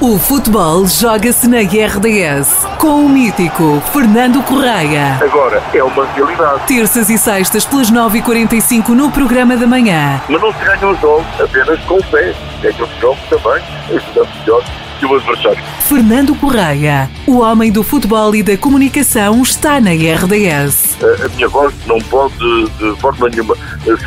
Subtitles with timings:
[0.00, 5.18] O futebol joga-se na RDS com o mítico Fernando Correia.
[5.20, 6.68] Agora é uma realidade.
[6.68, 10.22] Terças e sextas pelas 9h45 no programa da manhã.
[10.28, 12.32] Mas não se ganham os jogos apenas com o pé.
[12.62, 14.64] Ganham os jogos também, ajudando melhor
[15.00, 15.64] que o adversário.
[15.80, 20.96] Fernando Correia, o homem do futebol e da comunicação, está na RDS.
[21.02, 23.56] A, a minha voz não pode de forma nenhuma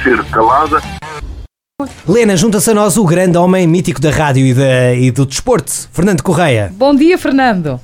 [0.02, 0.82] ser calada.
[2.08, 5.72] Lena, junta-se a nós o grande homem mítico da rádio e, da, e do desporto,
[5.92, 6.72] Fernando Correia.
[6.78, 7.80] Bom dia, Fernando.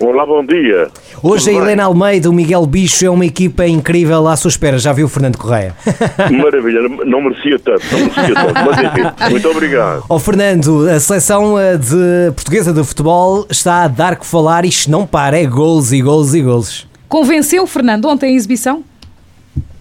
[0.00, 0.88] Olá, bom dia.
[1.22, 4.78] Hoje a Helena Almeida, o Miguel Bicho, é uma equipa incrível à sua espera.
[4.78, 5.76] Já viu o Fernando Correia?
[6.42, 10.04] Maravilha, não merecia tanto, não merecia tanto, mas enfim, muito obrigado.
[10.08, 14.90] Ó Fernando, a seleção eh, de portuguesa de futebol está a dar que falar, isto
[14.90, 16.88] não para, é gols e gols e gols.
[17.06, 18.82] Convenceu, Fernando, ontem a exibição?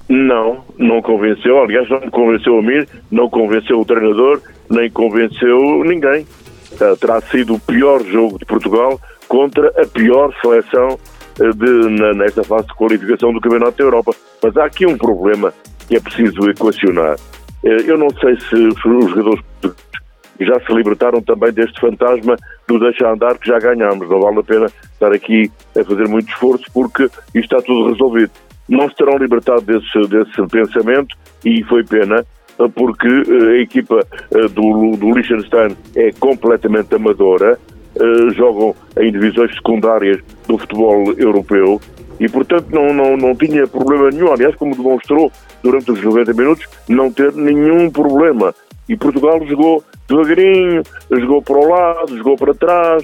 [0.09, 1.61] Não, não convenceu.
[1.61, 6.25] Aliás, não convenceu a mim, não convenceu o treinador, nem convenceu ninguém.
[6.73, 10.97] Uh, terá sido o pior jogo de Portugal contra a pior seleção
[11.39, 14.15] uh, de, na, nesta fase de qualificação do Campeonato da Europa.
[14.41, 15.53] Mas há aqui um problema
[15.87, 17.15] que é preciso equacionar.
[17.63, 19.43] Uh, eu não sei se os jogadores
[20.39, 22.35] já se libertaram também deste fantasma
[22.67, 24.09] do deixar andar que já ganhámos.
[24.09, 28.31] Não vale a pena estar aqui a fazer muito esforço porque isto está tudo resolvido
[28.69, 32.25] não se terão libertado desse, desse pensamento e foi pena,
[32.75, 37.57] porque eh, a equipa eh, do, do Liechtenstein é completamente amadora,
[37.95, 41.79] eh, jogam em divisões secundárias do futebol europeu
[42.19, 44.31] e, portanto, não, não, não tinha problema nenhum.
[44.31, 45.31] Aliás, como demonstrou
[45.63, 48.53] durante os 90 minutos, não ter nenhum problema.
[48.89, 53.03] E Portugal jogou devagarinho, jogou para o lado, jogou para trás,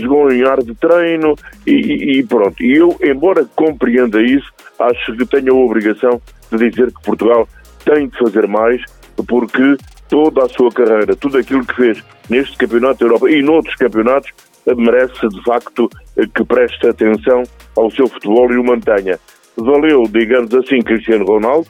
[0.00, 1.34] jogou em ar de treino
[1.66, 2.62] e, e pronto.
[2.62, 7.46] E eu, embora compreenda isso, acho que tenho a obrigação de dizer que Portugal
[7.84, 8.82] tem de fazer mais,
[9.26, 9.76] porque
[10.08, 14.30] toda a sua carreira, tudo aquilo que fez neste Campeonato da Europa e noutros campeonatos,
[14.76, 15.88] merece de facto
[16.34, 17.42] que preste atenção
[17.76, 19.18] ao seu futebol e o mantenha.
[19.56, 21.66] Valeu, digamos assim, Cristiano Ronaldo,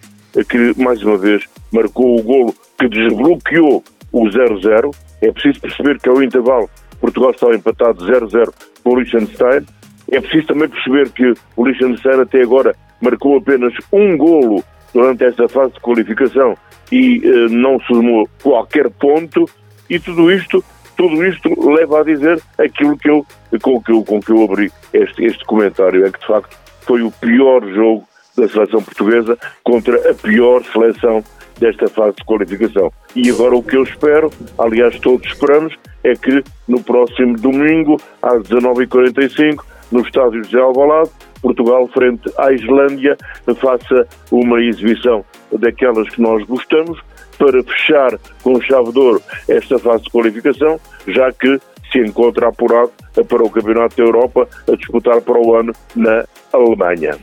[0.49, 3.83] que mais uma vez marcou o golo que desbloqueou
[4.23, 4.95] o 0-0.
[5.23, 6.69] É preciso perceber que ao intervalo
[7.01, 8.53] Portugal estava empatado 0-0
[8.83, 9.67] com o Liechtenstein.
[10.11, 15.49] É preciso também perceber que o Liechtenstein até agora marcou apenas um golo durante esta
[15.49, 16.57] fase de qualificação
[16.91, 19.45] e eh, não somou qualquer ponto
[19.89, 20.65] e tudo isto
[20.97, 23.25] tudo isto leva a dizer aquilo que eu,
[23.63, 27.03] com, que eu, com que eu abri este, este comentário, é que de facto foi
[27.03, 28.05] o pior jogo
[28.37, 31.23] da seleção portuguesa contra a pior seleção
[31.59, 32.93] desta fase de qualificação.
[33.15, 35.75] E agora o que eu espero, aliás todos esperamos,
[36.05, 41.11] é que no próximo domingo, às 19h45, no estádio de Alvalade,
[41.41, 43.17] Portugal frente à Islândia
[43.61, 47.01] faça uma exibição daquelas que nós gostamos
[47.39, 51.59] para fechar com chave de ouro esta fase de qualificação, já que
[51.91, 52.93] se encontra apurado
[53.29, 57.17] para o Campeonato da Europa a disputar para o ano na Alemanha.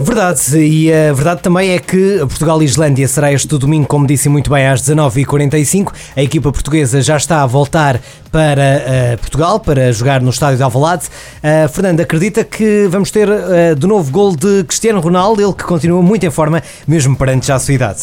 [0.00, 4.28] Verdade, e a verdade também é que Portugal e Islândia será este domingo, como disse
[4.28, 5.92] muito bem, às 19h45.
[6.16, 8.00] A equipa portuguesa já está a voltar
[8.30, 11.06] para uh, Portugal para jogar no estádio de Alvalade.
[11.06, 15.64] Uh, Fernando, acredita que vamos ter uh, de novo gol de Cristiano Ronaldo, ele que
[15.64, 18.00] continua muito em forma, mesmo perante já a sua idade.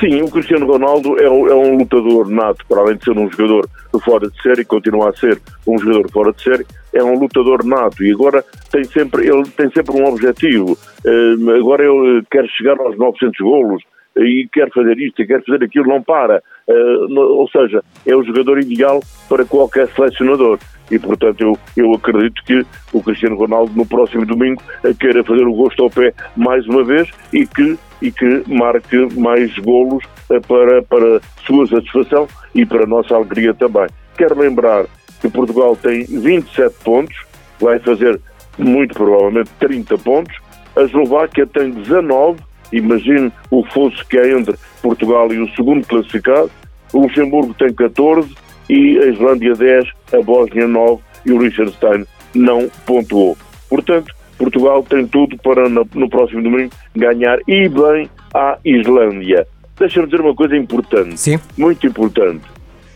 [0.00, 3.30] Sim, o Cristiano Ronaldo é um, é um lutador nato, para além de ser um
[3.30, 3.68] jogador
[4.04, 8.02] fora de série, continua a ser um jogador fora de série, é um lutador nato
[8.02, 10.76] e agora tem sempre, ele tem sempre um objetivo.
[11.04, 13.82] Uh, agora ele quer chegar aos 900 golos
[14.16, 16.42] e quer fazer isto e quer fazer aquilo, não para.
[16.66, 20.58] Uh, ou seja, é o jogador ideal para qualquer selecionador.
[20.90, 24.62] E, portanto, eu, eu acredito que o Cristiano Ronaldo no próximo domingo
[25.00, 29.56] queira fazer o gosto ao pé mais uma vez e que, e que marque mais
[29.58, 33.86] golos uh, para, para sua satisfação e para a nossa alegria também.
[34.16, 34.86] Quero lembrar
[35.20, 37.16] que Portugal tem 27 pontos,
[37.60, 38.20] vai fazer
[38.58, 40.36] muito provavelmente 30 pontos,
[40.76, 42.38] a Eslováquia tem 19,
[42.72, 46.50] imagine o fosso que é entre Portugal e o segundo classificado,
[46.92, 48.34] o Luxemburgo tem 14
[48.68, 52.04] e a Islândia 10, a Bósnia 9 e o Liechtenstein
[52.34, 53.36] não pontuou.
[53.68, 59.46] Portanto, Portugal tem tudo para no próximo domingo ganhar e bem à Islândia.
[59.78, 61.38] Deixa-me dizer uma coisa importante, Sim.
[61.56, 62.44] muito importante.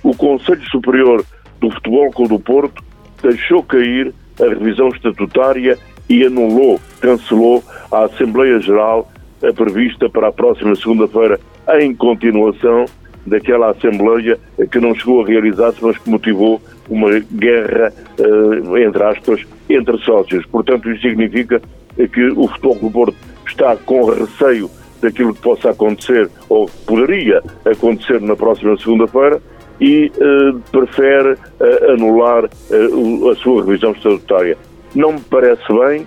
[0.03, 1.25] O Conselho Superior
[1.61, 2.83] do Futebol Clube do Porto
[3.23, 5.79] deixou cair a revisão estatutária
[6.09, 7.63] e anulou, cancelou
[7.93, 9.11] a Assembleia Geral
[9.55, 11.41] prevista para a próxima segunda-feira,
[11.81, 12.85] em continuação
[13.27, 14.39] daquela Assembleia
[14.71, 20.45] que não chegou a realizar-se, mas que motivou uma guerra, eh, entre aspas, entre sócios.
[20.47, 21.61] Portanto, isso significa
[21.97, 23.17] que o Futebol do Porto
[23.47, 24.71] está com receio
[25.01, 29.41] daquilo que possa acontecer, ou poderia acontecer na próxima segunda-feira,
[29.81, 34.59] e uh, prefere uh, anular uh, a sua revisão estatutária.
[34.95, 36.07] Não me parece bem,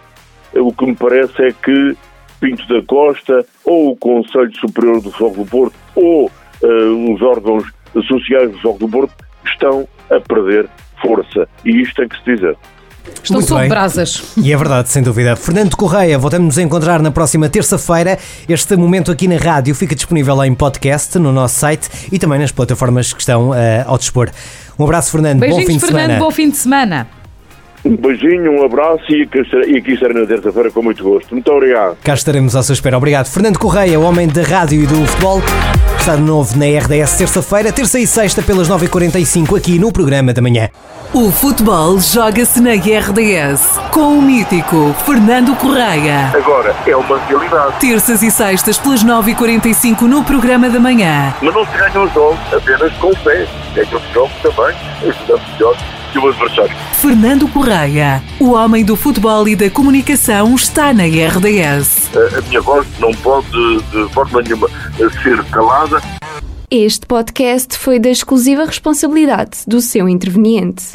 [0.56, 1.98] o que me parece é que
[2.44, 6.30] Pinto da Costa, ou o Conselho Superior do Fogo do Porto, ou
[7.14, 7.64] os órgãos
[8.06, 9.14] sociais do Fogo do Porto
[9.46, 10.68] estão a perder
[11.02, 11.48] força.
[11.64, 12.58] E isto tem que se dizer.
[13.24, 13.70] Estão Muito sob bem.
[13.70, 14.34] brasas.
[14.36, 15.38] E é verdade, sem dúvida.
[15.38, 18.20] Fernando Correia, voltamos a encontrar na próxima terça-feira.
[18.50, 22.52] Este momento aqui na rádio fica disponível em podcast no nosso site e também nas
[22.52, 24.30] plataformas que estão eh, ao dispor.
[24.78, 25.40] Um abraço, Fernando.
[25.40, 26.02] bom Beijinhos, fim de Fernando.
[26.02, 26.20] semana.
[26.20, 27.23] Bom fim de semana.
[27.86, 29.40] Um beijinho, um abraço e aqui
[29.92, 31.32] estarei- na terça-feira com muito gosto.
[31.34, 31.98] Muito obrigado.
[32.02, 32.98] Cá estaremos à sua espera.
[32.98, 33.28] Obrigado.
[33.28, 35.42] Fernando Correia, o homem da rádio e do futebol.
[36.00, 40.42] Está de novo na RDS terça-feira, terça e sexta pelas 9h45 aqui no programa da
[40.42, 40.70] manhã.
[41.14, 46.32] O futebol joga-se na RDS com o mítico Fernando Correia.
[46.34, 47.80] Agora, é uma realidade.
[47.80, 51.34] Terças e sextas pelas 9h45 no programa da manhã.
[51.42, 53.46] Mas não se ganham os jogos apenas com o pé.
[53.76, 54.76] Ganham os jogos também,
[55.10, 55.78] ajudando melhor
[56.12, 56.76] que o adversário.
[57.04, 62.10] Fernando Correia, o homem do futebol e da comunicação, está na RDS.
[62.16, 63.50] A, a minha voz não pode,
[63.92, 64.70] de forma nenhuma,
[65.22, 66.02] ser calada.
[66.72, 70.94] Este podcast foi da exclusiva responsabilidade do seu interveniente.